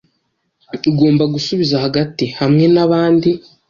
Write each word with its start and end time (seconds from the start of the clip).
ugomba 0.91 1.23
gusubiza 1.33 1.75
hagati 1.85 2.25
hamwe 2.39 2.65
nabandi 2.73 3.29